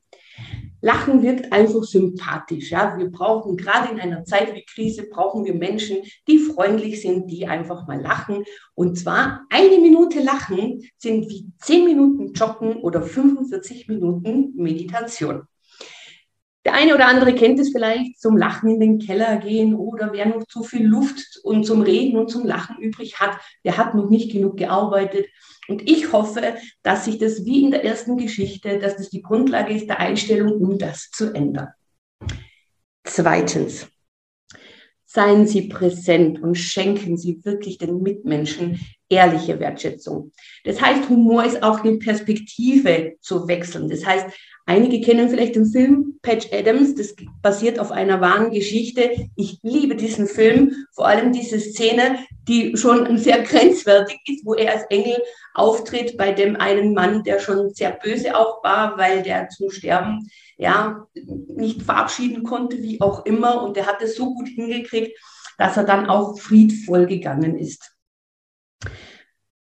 Lachen 0.82 1.22
wirkt 1.22 1.52
einfach 1.52 1.82
sympathisch. 1.84 2.70
Ja? 2.70 2.96
Wir 2.98 3.10
brauchen 3.10 3.56
gerade 3.56 3.92
in 3.92 3.98
einer 3.98 4.24
Zeit 4.24 4.54
wie 4.54 4.64
Krise, 4.64 5.08
brauchen 5.10 5.44
wir 5.44 5.54
Menschen, 5.54 5.98
die 6.28 6.38
freundlich 6.38 7.00
sind, 7.00 7.30
die 7.30 7.46
einfach 7.46 7.86
mal 7.86 8.00
lachen. 8.00 8.44
Und 8.74 8.98
zwar 8.98 9.46
eine 9.50 9.78
Minute 9.78 10.20
Lachen 10.20 10.82
sind 10.98 11.28
wie 11.28 11.50
zehn 11.58 11.84
Minuten 11.84 12.34
Joggen 12.34 12.76
oder 12.76 13.02
45 13.02 13.88
Minuten 13.88 14.52
Meditation. 14.54 15.42
Der 16.66 16.74
eine 16.74 16.96
oder 16.96 17.06
andere 17.06 17.32
kennt 17.32 17.60
es 17.60 17.70
vielleicht, 17.70 18.20
zum 18.20 18.36
Lachen 18.36 18.68
in 18.68 18.80
den 18.80 18.98
Keller 18.98 19.36
gehen 19.36 19.76
oder 19.76 20.12
wer 20.12 20.26
noch 20.26 20.44
zu 20.48 20.64
viel 20.64 20.84
Luft 20.84 21.38
und 21.44 21.64
zum 21.64 21.80
Reden 21.80 22.18
und 22.18 22.28
zum 22.28 22.44
Lachen 22.44 22.78
übrig 22.78 23.20
hat, 23.20 23.38
der 23.64 23.76
hat 23.76 23.94
noch 23.94 24.10
nicht 24.10 24.32
genug 24.32 24.56
gearbeitet. 24.56 25.26
Und 25.68 25.88
ich 25.88 26.12
hoffe, 26.12 26.56
dass 26.82 27.04
sich 27.04 27.18
das 27.18 27.44
wie 27.44 27.62
in 27.62 27.70
der 27.70 27.84
ersten 27.84 28.16
Geschichte, 28.16 28.80
dass 28.80 28.96
das 28.96 29.10
die 29.10 29.22
Grundlage 29.22 29.74
ist 29.74 29.86
der 29.86 30.00
Einstellung, 30.00 30.54
um 30.54 30.76
das 30.76 31.08
zu 31.12 31.32
ändern. 31.32 31.68
Zweitens, 33.04 33.86
seien 35.04 35.46
Sie 35.46 35.68
präsent 35.68 36.42
und 36.42 36.56
schenken 36.56 37.16
Sie 37.16 37.44
wirklich 37.44 37.78
den 37.78 38.02
Mitmenschen 38.02 38.80
ehrliche 39.08 39.60
Wertschätzung. 39.60 40.32
Das 40.64 40.80
heißt, 40.80 41.08
Humor 41.08 41.44
ist 41.44 41.62
auch 41.62 41.84
eine 41.84 41.98
Perspektive 41.98 43.14
zu 43.20 43.46
wechseln. 43.48 43.88
Das 43.88 44.04
heißt, 44.04 44.26
Einige 44.68 45.00
kennen 45.00 45.28
vielleicht 45.28 45.54
den 45.54 45.66
Film 45.66 46.18
Patch 46.22 46.48
Adams, 46.52 46.96
das 46.96 47.14
basiert 47.40 47.78
auf 47.78 47.92
einer 47.92 48.20
wahren 48.20 48.50
Geschichte. 48.50 49.28
Ich 49.36 49.60
liebe 49.62 49.94
diesen 49.94 50.26
Film, 50.26 50.72
vor 50.92 51.06
allem 51.06 51.32
diese 51.32 51.60
Szene, 51.60 52.18
die 52.48 52.76
schon 52.76 53.16
sehr 53.16 53.42
grenzwertig 53.42 54.18
ist, 54.26 54.44
wo 54.44 54.54
er 54.54 54.72
als 54.72 54.82
Engel 54.90 55.22
auftritt 55.54 56.16
bei 56.16 56.32
dem 56.32 56.56
einen 56.56 56.94
Mann, 56.94 57.22
der 57.22 57.38
schon 57.38 57.72
sehr 57.74 57.92
böse 57.92 58.36
auch 58.36 58.64
war, 58.64 58.98
weil 58.98 59.22
der 59.22 59.48
zum 59.50 59.70
Sterben 59.70 60.28
ja 60.58 61.06
nicht 61.54 61.82
verabschieden 61.82 62.42
konnte, 62.42 62.82
wie 62.82 63.00
auch 63.00 63.24
immer. 63.24 63.62
Und 63.62 63.76
der 63.76 63.86
hat 63.86 64.02
es 64.02 64.16
so 64.16 64.34
gut 64.34 64.48
hingekriegt, 64.48 65.16
dass 65.58 65.76
er 65.76 65.84
dann 65.84 66.06
auch 66.06 66.40
friedvoll 66.40 67.06
gegangen 67.06 67.56
ist. 67.56 67.95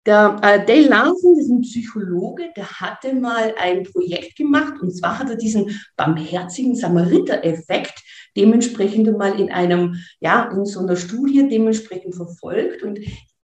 Der 0.07 0.39
äh, 0.43 0.67
Dale 0.67 0.89
Larson, 0.89 1.35
das 1.35 1.47
ist 1.47 1.51
ein 1.51 1.63
Psychologe, 1.63 2.51
der 2.55 2.69
hatte 2.69 3.15
mal 3.15 3.55
ein 3.59 3.85
Projekt 3.85 4.37
gemacht 4.37 4.75
und 4.83 4.91
zwar 4.95 5.19
hat 5.19 5.31
er 5.31 5.37
diesen 5.37 5.81
barmherzigen 5.97 6.77
Samariter-Effekt 6.77 8.03
dementsprechend 8.37 9.17
mal 9.17 9.39
in 9.41 9.51
einem, 9.51 9.97
ja, 10.21 10.51
in 10.51 10.67
so 10.67 10.81
einer 10.81 10.97
Studie 10.97 11.49
dementsprechend 11.49 12.15
verfolgt 12.15 12.83
und 12.83 12.99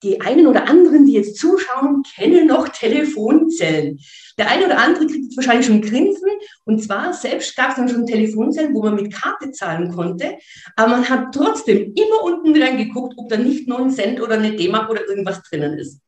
die 0.04 0.22
einen 0.22 0.48
oder 0.48 0.68
anderen, 0.68 1.06
die 1.06 1.14
jetzt 1.14 1.38
zuschauen, 1.38 2.04
kennen 2.16 2.48
noch 2.48 2.70
Telefonzellen. 2.70 4.00
Der 4.38 4.50
eine 4.50 4.66
oder 4.66 4.80
andere 4.80 5.08
kriegt 5.08 5.36
wahrscheinlich 5.36 5.66
schon 5.66 5.82
Grinsen. 5.82 6.30
Und 6.64 6.82
zwar, 6.82 7.14
selbst 7.14 7.56
gab 7.58 7.72
es 7.72 7.76
dann 7.76 7.90
schon 7.90 8.06
Telefonzellen, 8.06 8.74
wo 8.74 8.82
man 8.82 8.96
mit 8.96 9.14
Karte 9.14 9.52
zahlen 9.52 9.92
konnte. 9.92 10.38
Aber 10.78 10.92
man 10.92 11.10
hat 11.10 11.34
trotzdem 11.34 11.94
immer 11.96 12.24
unten 12.24 12.62
reingeguckt, 12.62 13.16
ob 13.18 13.28
da 13.28 13.36
nicht 13.36 13.68
9 13.68 13.90
Cent 13.92 14.22
oder 14.22 14.36
eine 14.36 14.56
D-Mark 14.56 14.90
oder 14.90 15.06
irgendwas 15.06 15.42
drinnen 15.44 15.78
ist. 15.78 16.00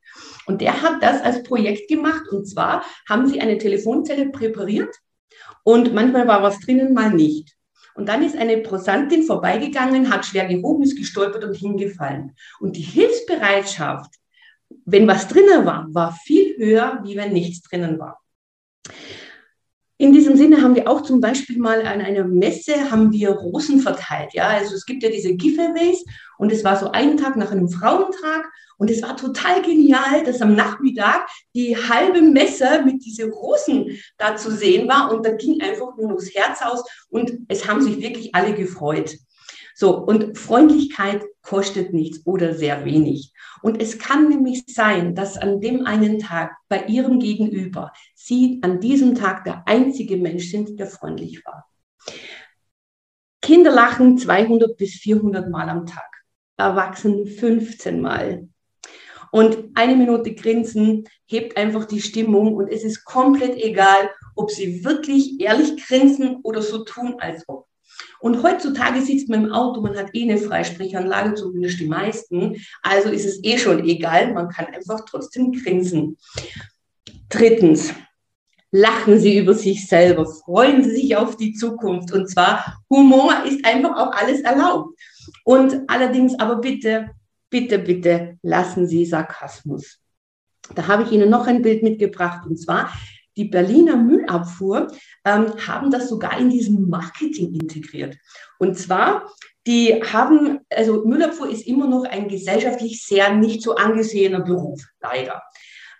Und 0.45 0.61
der 0.61 0.81
hat 0.81 1.01
das 1.01 1.21
als 1.21 1.43
Projekt 1.43 1.87
gemacht. 1.87 2.27
Und 2.29 2.45
zwar 2.45 2.83
haben 3.07 3.27
sie 3.27 3.41
eine 3.41 3.57
Telefonzelle 3.57 4.29
präpariert 4.29 4.95
und 5.63 5.93
manchmal 5.93 6.27
war 6.27 6.43
was 6.43 6.59
drinnen, 6.59 6.93
mal 6.93 7.11
nicht. 7.11 7.55
Und 7.93 8.07
dann 8.07 8.23
ist 8.23 8.37
eine 8.37 8.57
Prosantin 8.57 9.23
vorbeigegangen, 9.23 10.11
hat 10.11 10.25
schwer 10.25 10.47
gehoben, 10.47 10.83
ist 10.83 10.97
gestolpert 10.97 11.43
und 11.43 11.55
hingefallen. 11.55 12.35
Und 12.59 12.77
die 12.77 12.81
Hilfsbereitschaft, 12.81 14.15
wenn 14.85 15.07
was 15.07 15.27
drinnen 15.27 15.65
war, 15.65 15.87
war 15.91 16.13
viel 16.23 16.55
höher, 16.57 17.01
wie 17.03 17.17
wenn 17.17 17.33
nichts 17.33 17.61
drinnen 17.61 17.99
war. 17.99 18.21
In 20.01 20.13
diesem 20.13 20.35
Sinne 20.35 20.63
haben 20.63 20.73
wir 20.73 20.89
auch 20.89 21.01
zum 21.01 21.21
Beispiel 21.21 21.59
mal 21.59 21.85
an 21.85 22.01
einer 22.01 22.23
Messe 22.23 22.89
haben 22.89 23.11
wir 23.11 23.29
Rosen 23.29 23.81
verteilt. 23.81 24.33
Ja, 24.33 24.47
also 24.47 24.73
es 24.73 24.87
gibt 24.87 25.03
ja 25.03 25.11
diese 25.11 25.35
Giveaways 25.35 26.03
und 26.39 26.51
es 26.51 26.63
war 26.63 26.75
so 26.75 26.89
einen 26.89 27.17
Tag 27.17 27.35
nach 27.35 27.51
einem 27.51 27.69
Frauentag 27.69 28.51
und 28.79 28.89
es 28.89 29.03
war 29.03 29.15
total 29.15 29.61
genial, 29.61 30.23
dass 30.25 30.41
am 30.41 30.55
Nachmittag 30.55 31.27
die 31.53 31.77
halbe 31.77 32.23
Messe 32.23 32.81
mit 32.83 33.05
diesen 33.05 33.29
Rosen 33.31 33.95
da 34.17 34.35
zu 34.35 34.49
sehen 34.49 34.89
war 34.89 35.13
und 35.13 35.23
da 35.23 35.33
ging 35.33 35.61
einfach 35.61 35.95
nur 35.95 36.15
das 36.15 36.33
Herz 36.33 36.63
aus 36.63 36.83
und 37.11 37.33
es 37.47 37.67
haben 37.67 37.83
sich 37.83 38.01
wirklich 38.01 38.33
alle 38.33 38.55
gefreut. 38.55 39.15
So, 39.81 39.97
und 39.97 40.37
Freundlichkeit 40.37 41.23
kostet 41.41 41.91
nichts 41.91 42.23
oder 42.27 42.53
sehr 42.53 42.85
wenig. 42.85 43.33
Und 43.63 43.81
es 43.81 43.97
kann 43.97 44.29
nämlich 44.29 44.63
sein, 44.67 45.15
dass 45.15 45.39
an 45.39 45.59
dem 45.59 45.87
einen 45.87 46.19
Tag 46.19 46.55
bei 46.69 46.85
Ihrem 46.85 47.17
Gegenüber 47.17 47.91
Sie 48.13 48.59
an 48.61 48.79
diesem 48.79 49.15
Tag 49.15 49.43
der 49.43 49.67
einzige 49.67 50.17
Mensch 50.17 50.51
sind, 50.51 50.79
der 50.79 50.85
freundlich 50.85 51.43
war. 51.45 51.67
Kinder 53.41 53.71
lachen 53.71 54.19
200 54.19 54.77
bis 54.77 54.93
400 54.99 55.49
Mal 55.49 55.67
am 55.67 55.87
Tag, 55.87 56.11
Erwachsene 56.57 57.25
15 57.25 57.99
Mal. 57.99 58.49
Und 59.31 59.71
eine 59.73 59.95
Minute 59.95 60.35
Grinsen 60.35 61.05
hebt 61.25 61.57
einfach 61.57 61.85
die 61.85 62.01
Stimmung 62.01 62.53
und 62.53 62.67
es 62.67 62.83
ist 62.83 63.03
komplett 63.03 63.57
egal, 63.57 64.11
ob 64.35 64.51
Sie 64.51 64.85
wirklich 64.85 65.41
ehrlich 65.41 65.83
grinsen 65.83 66.41
oder 66.43 66.61
so 66.61 66.83
tun, 66.83 67.15
als 67.17 67.43
ob. 67.47 67.70
Und 68.21 68.43
heutzutage 68.43 69.01
sitzt 69.01 69.29
man 69.29 69.45
im 69.45 69.51
Auto, 69.51 69.81
man 69.81 69.97
hat 69.97 70.13
eh 70.13 70.23
eine 70.23 70.37
Freisprechanlage, 70.37 71.33
zumindest 71.33 71.79
die 71.79 71.87
meisten. 71.87 72.55
Also 72.83 73.09
ist 73.09 73.25
es 73.25 73.43
eh 73.43 73.57
schon 73.57 73.83
egal, 73.83 74.33
man 74.33 74.49
kann 74.49 74.67
einfach 74.67 75.01
trotzdem 75.05 75.51
grinsen. 75.51 76.17
Drittens, 77.29 77.93
lachen 78.71 79.19
Sie 79.19 79.37
über 79.37 79.53
sich 79.53 79.87
selber, 79.87 80.25
freuen 80.25 80.83
Sie 80.83 80.91
sich 80.91 81.15
auf 81.15 81.35
die 81.35 81.53
Zukunft. 81.53 82.11
Und 82.11 82.29
zwar, 82.29 82.83
Humor 82.89 83.43
ist 83.45 83.65
einfach 83.65 83.97
auch 83.97 84.13
alles 84.13 84.41
erlaubt. 84.41 84.97
Und 85.43 85.81
allerdings 85.87 86.39
aber 86.39 86.57
bitte, 86.57 87.11
bitte, 87.49 87.79
bitte 87.79 88.37
lassen 88.41 88.87
Sie 88.87 89.05
Sarkasmus. 89.05 89.99
Da 90.75 90.87
habe 90.87 91.03
ich 91.03 91.11
Ihnen 91.11 91.29
noch 91.29 91.47
ein 91.47 91.61
Bild 91.61 91.83
mitgebracht. 91.83 92.45
Und 92.47 92.57
zwar, 92.57 92.91
die 93.37 93.45
Berliner 93.45 93.95
Müllabfuhr 93.95 94.87
ähm, 95.25 95.53
haben 95.65 95.91
das 95.91 96.09
sogar 96.09 96.39
in 96.39 96.49
diesem 96.49 96.89
Marketing 96.89 97.53
integriert. 97.53 98.17
Und 98.59 98.77
zwar, 98.77 99.31
die 99.67 100.01
haben, 100.03 100.59
also 100.69 101.05
Müllabfuhr 101.05 101.49
ist 101.49 101.67
immer 101.67 101.87
noch 101.87 102.03
ein 102.03 102.27
gesellschaftlich 102.27 103.05
sehr 103.05 103.33
nicht 103.35 103.61
so 103.61 103.75
angesehener 103.75 104.41
Beruf, 104.41 104.81
leider. 105.01 105.41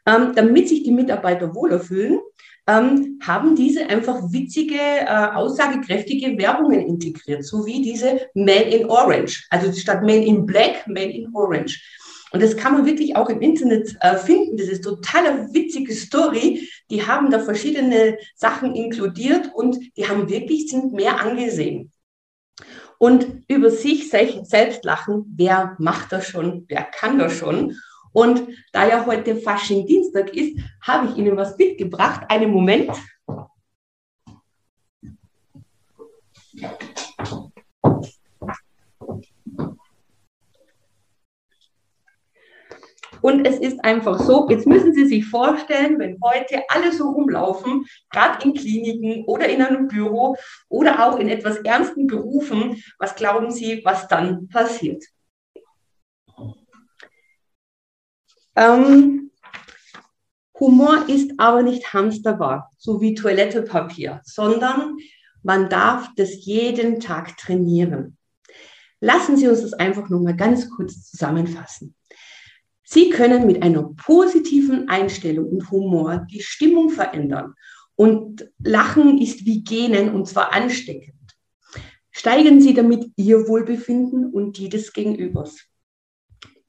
Ähm, 0.06 0.34
damit 0.36 0.70
sich 0.70 0.84
die 0.84 0.92
Mitarbeiter 0.92 1.54
wohler 1.54 1.80
fühlen, 1.80 2.20
ähm, 2.68 3.20
haben 3.22 3.56
diese 3.56 3.88
einfach 3.88 4.22
witzige, 4.32 4.78
äh, 4.78 5.28
aussagekräftige 5.34 6.38
Werbungen 6.38 6.82
integriert, 6.82 7.44
so 7.46 7.66
wie 7.66 7.82
diese 7.82 8.28
Man 8.34 8.64
in 8.64 8.90
Orange, 8.90 9.46
also 9.50 9.72
statt 9.74 10.02
Man 10.02 10.22
in 10.22 10.46
Black, 10.46 10.88
Man 10.88 11.10
in 11.10 11.34
Orange. 11.34 11.82
Und 12.32 12.42
das 12.42 12.56
kann 12.56 12.74
man 12.74 12.86
wirklich 12.86 13.16
auch 13.16 13.30
im 13.30 13.42
Internet 13.42 13.96
äh, 14.00 14.16
finden. 14.16 14.58
Das 14.58 14.68
ist 14.68 14.84
total 14.84 15.54
witzige 15.54 15.94
Story. 15.94 16.70
Die 16.90 17.06
haben 17.06 17.30
da 17.30 17.40
verschiedene 17.40 18.18
Sachen 18.36 18.74
inkludiert 18.74 19.52
und 19.54 19.78
die 19.98 20.08
haben 20.08 20.30
wirklich, 20.30 20.70
sind 20.70 20.94
mehr 20.94 21.20
angesehen. 21.20 21.92
Und 22.98 23.44
über 23.48 23.72
sich 23.72 24.10
selbst 24.10 24.86
lachen, 24.86 25.26
wer 25.36 25.76
macht 25.80 26.12
das 26.12 26.28
schon, 26.28 26.66
wer 26.68 26.84
kann 26.84 27.18
das 27.20 27.34
schon? 27.34 27.76
Und 28.14 28.44
da 28.74 28.88
ja 28.88 29.06
heute 29.06 29.36
Fasching 29.38 29.86
Dienstag 29.86 30.36
ist, 30.36 30.58
habe 30.82 31.10
ich 31.10 31.18
Ihnen 31.18 31.36
was 31.36 31.58
mitgebracht. 31.58 32.24
Einen 32.30 32.52
Moment. 32.52 32.92
Und 43.22 43.46
es 43.46 43.58
ist 43.58 43.84
einfach 43.84 44.20
so, 44.20 44.50
jetzt 44.50 44.66
müssen 44.66 44.94
Sie 44.94 45.06
sich 45.06 45.26
vorstellen, 45.26 46.00
wenn 46.00 46.20
heute 46.24 46.64
alle 46.70 46.92
so 46.92 47.10
rumlaufen, 47.12 47.86
gerade 48.10 48.44
in 48.44 48.54
Kliniken 48.54 49.26
oder 49.26 49.48
in 49.48 49.62
einem 49.62 49.88
Büro 49.88 50.36
oder 50.70 51.06
auch 51.08 51.20
in 51.20 51.30
etwas 51.30 51.58
ernsten 51.58 52.08
Berufen, 52.08 52.84
was 52.98 53.16
glauben 53.16 53.52
Sie, 53.52 53.82
was 53.84 54.08
dann 54.08 54.48
passiert? 54.48 55.04
Ähm, 58.56 59.32
Humor 60.60 61.06
ist 61.08 61.32
aber 61.38 61.64
nicht 61.64 61.94
Hamsterbar, 61.94 62.70
so 62.78 63.02
wie 63.02 63.16
Toilettepapier, 63.16 64.22
sondern 64.24 64.98
man 65.42 65.70
darf 65.70 66.10
das 66.16 66.46
jeden 66.46 67.00
Tag 67.00 67.38
trainieren. 67.38 68.18
Lassen 69.00 69.38
Sie 69.38 69.48
uns 69.48 69.62
das 69.62 69.74
einfach 69.74 70.10
nur 70.10 70.22
mal 70.22 70.36
ganz 70.36 70.70
kurz 70.70 71.10
zusammenfassen. 71.10 71.96
Sie 72.94 73.10
können 73.10 73.48
mit 73.48 73.64
einer 73.64 73.84
positiven 73.84 74.90
Einstellung 74.90 75.48
und 75.48 75.72
Humor 75.72 76.28
die 76.30 76.42
Stimmung 76.42 76.90
verändern. 76.90 77.54
Und 77.96 78.50
Lachen 78.62 79.18
ist 79.18 79.46
wie 79.46 79.64
Genen 79.64 80.14
und 80.14 80.28
zwar 80.28 80.52
ansteckend. 80.52 81.16
Steigen 82.12 82.60
Sie 82.60 82.74
damit 82.74 83.10
Ihr 83.16 83.48
Wohlbefinden 83.48 84.30
und 84.30 84.58
die 84.58 84.68
des 84.68 84.92
Gegenübers. 84.92 85.60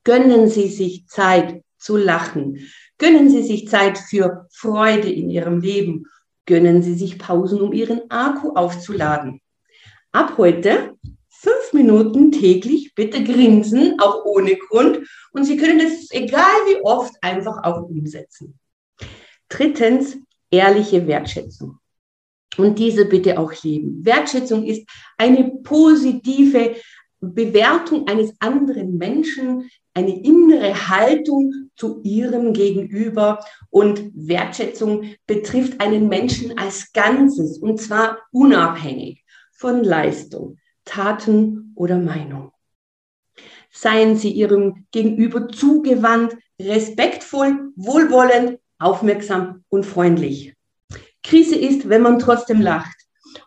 Gönnen 0.04 0.48
Sie 0.48 0.68
sich 0.68 1.08
Zeit 1.08 1.64
zu 1.76 1.96
lachen. 1.96 2.68
Gönnen 2.98 3.28
Sie 3.28 3.42
sich 3.42 3.66
Zeit 3.66 3.98
für 3.98 4.46
Freude 4.52 5.10
in 5.10 5.28
Ihrem 5.28 5.60
Leben. 5.60 6.04
Gönnen 6.46 6.84
Sie 6.84 6.94
sich 6.94 7.18
Pausen, 7.18 7.60
um 7.60 7.72
Ihren 7.72 8.08
Akku 8.12 8.50
aufzuladen. 8.50 9.40
Ab 10.12 10.38
heute 10.38 10.96
Minuten 11.82 12.32
täglich 12.32 12.94
bitte 12.94 13.22
grinsen, 13.24 13.96
auch 14.00 14.24
ohne 14.24 14.56
Grund. 14.56 15.00
Und 15.32 15.44
Sie 15.44 15.56
können 15.56 15.80
es, 15.80 16.10
egal 16.10 16.42
wie 16.66 16.80
oft, 16.82 17.14
einfach 17.20 17.62
auch 17.64 17.82
umsetzen. 17.82 18.58
Drittens, 19.48 20.16
ehrliche 20.50 21.06
Wertschätzung. 21.06 21.78
Und 22.56 22.78
diese 22.78 23.06
bitte 23.06 23.38
auch 23.38 23.52
leben. 23.62 24.04
Wertschätzung 24.04 24.64
ist 24.64 24.86
eine 25.16 25.50
positive 25.62 26.76
Bewertung 27.20 28.08
eines 28.08 28.34
anderen 28.40 28.98
Menschen, 28.98 29.70
eine 29.94 30.22
innere 30.22 30.88
Haltung 30.88 31.70
zu 31.76 32.00
ihrem 32.02 32.52
Gegenüber 32.52 33.40
und 33.70 34.10
Wertschätzung 34.14 35.14
betrifft 35.26 35.80
einen 35.80 36.08
Menschen 36.08 36.58
als 36.58 36.92
Ganzes 36.92 37.58
und 37.58 37.80
zwar 37.80 38.18
unabhängig 38.32 39.24
von 39.52 39.84
Leistung, 39.84 40.58
Taten 40.84 41.72
oder 41.74 41.98
Meinung. 41.98 42.52
Seien 43.70 44.16
Sie 44.16 44.30
Ihrem 44.30 44.86
Gegenüber 44.90 45.48
zugewandt, 45.48 46.36
respektvoll, 46.60 47.72
wohlwollend, 47.76 48.58
aufmerksam 48.78 49.64
und 49.68 49.86
freundlich. 49.86 50.54
Krise 51.22 51.56
ist, 51.56 51.88
wenn 51.88 52.02
man 52.02 52.18
trotzdem 52.18 52.60
lacht. 52.60 52.96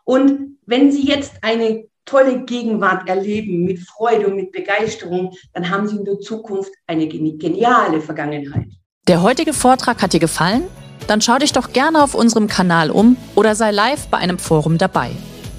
Und 0.04 0.58
wenn 0.66 0.92
Sie 0.92 1.06
jetzt 1.06 1.34
eine 1.42 1.86
tolle 2.06 2.44
Gegenwart 2.46 3.10
erleben 3.10 3.64
mit 3.66 3.80
Freude 3.80 4.28
und 4.28 4.36
mit 4.36 4.52
Begeisterung, 4.52 5.34
dann 5.54 5.70
haben 5.70 5.88
Sie 5.88 5.98
in 5.98 6.06
der 6.06 6.20
Zukunft 6.20 6.72
eine 6.88 7.08
geniale 7.08 8.02
Vergangenheit. 8.02 8.68
Der 9.08 9.22
heutige 9.22 9.54
Vortrag 9.54 10.02
hat 10.02 10.14
dir 10.14 10.20
gefallen? 10.20 10.64
Dann 11.08 11.22
schau 11.22 11.38
dich 11.38 11.52
doch 11.52 11.74
gerne 11.74 12.02
auf 12.02 12.16
unserem 12.16 12.48
Kanal 12.48 12.90
um 12.90 13.18
oder 13.36 13.54
sei 13.54 13.72
live 13.72 14.08
bei 14.08 14.18
einem 14.18 14.40
Forum 14.40 14.78
dabei. 14.78 15.12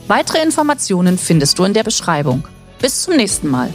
Weitere 0.08 0.40
Informationen 0.40 1.18
findest 1.18 1.58
du 1.58 1.64
in 1.64 1.74
der 1.74 1.82
Beschreibung. 1.82 2.46
Bis 2.80 3.02
zum 3.02 3.16
nächsten 3.16 3.48
Mal. 3.48 3.72